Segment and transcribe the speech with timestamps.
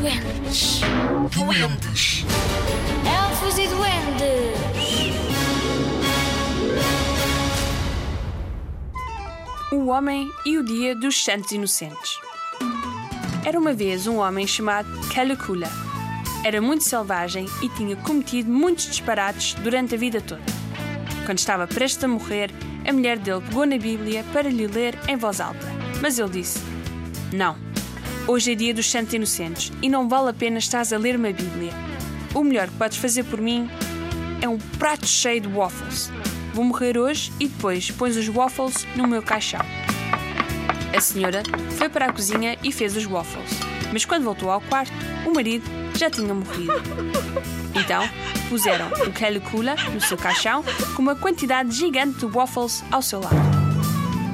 [0.00, 0.80] duendes.
[1.32, 2.24] Duendes.
[3.06, 5.16] Elfos e duendes.
[9.72, 12.18] O Homem e o Dia dos Santos Inocentes.
[13.44, 15.68] Era uma vez um homem chamado Calicula.
[16.44, 20.42] Era muito selvagem e tinha cometido muitos disparates durante a vida toda.
[21.24, 22.50] Quando estava prestes a morrer,
[22.86, 25.66] a mulher dele pegou na Bíblia para lhe ler em voz alta.
[26.00, 26.60] Mas ele disse:
[27.32, 27.65] Não,
[28.26, 31.32] hoje é dia dos Santos Inocentes e não vale a pena estás a ler uma
[31.32, 31.72] Bíblia.
[32.34, 33.70] O melhor que podes fazer por mim
[34.40, 36.10] é um prato cheio de waffles.
[36.52, 39.60] Vou morrer hoje e depois pões os waffles no meu caixão.
[40.96, 41.42] A senhora
[41.76, 43.50] foi para a cozinha e fez os waffles,
[43.92, 44.92] mas quando voltou ao quarto,
[45.26, 45.64] o marido
[45.94, 46.72] já tinha morrido.
[47.74, 48.08] Então,
[48.48, 50.64] puseram o Calicula no seu caixão
[50.94, 53.65] com uma quantidade gigante de waffles ao seu lado.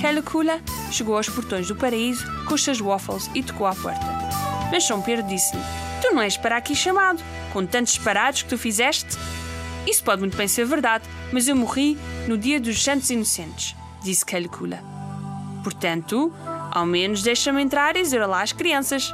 [0.00, 4.00] Calicula chegou aos portões do paraíso com os seus waffles e tocou à porta.
[4.72, 5.62] Mas São Pedro disse-lhe:
[6.00, 7.22] Tu não és para aqui chamado,
[7.52, 9.18] com tantos disparados que tu fizeste.
[9.86, 14.24] Isso pode muito bem ser verdade, mas eu morri no dia dos Santos Inocentes, disse
[14.24, 14.82] Calicula.
[15.62, 16.32] Portanto,
[16.70, 19.12] ao menos deixa-me entrar e dizer olá às crianças.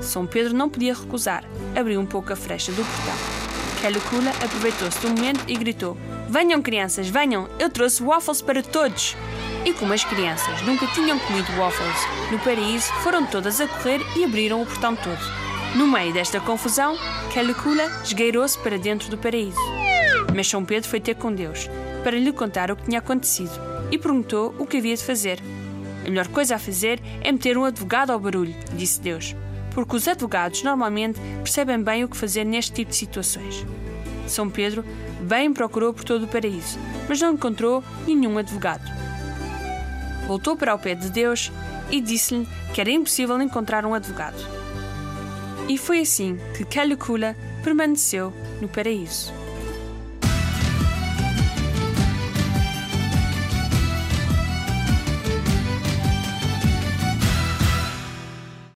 [0.00, 1.44] São Pedro não podia recusar.
[1.78, 3.34] Abriu um pouco a frecha do portão.
[3.82, 5.94] Calicula aproveitou-se do momento e gritou:
[6.28, 7.48] Venham, crianças, venham!
[7.58, 9.14] Eu trouxe waffles para todos!
[9.64, 14.24] E como as crianças nunca tinham comido waffles no paraíso, foram todas a correr e
[14.24, 15.20] abriram o portão todo.
[15.74, 16.96] No meio desta confusão,
[17.32, 19.58] Calicula esgueirou-se para dentro do paraíso.
[20.34, 21.68] Mas São Pedro foi ter com Deus
[22.02, 23.52] para lhe contar o que tinha acontecido
[23.90, 25.40] e perguntou o que havia de fazer.
[26.06, 29.34] A melhor coisa a fazer é meter um advogado ao barulho, disse Deus,
[29.70, 33.64] porque os advogados normalmente percebem bem o que fazer neste tipo de situações.
[34.26, 34.84] São Pedro
[35.20, 36.78] bem procurou por todo o paraíso,
[37.08, 39.03] mas não encontrou nenhum advogado.
[40.26, 41.52] Voltou para o pé de Deus
[41.90, 44.42] e disse-lhe que era impossível encontrar um advogado.
[45.68, 49.43] E foi assim que Calicula permaneceu no paraíso.